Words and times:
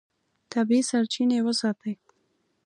طبیعي 0.51 0.83
سرچینې 0.89 1.39
وساتئ. 1.45 1.93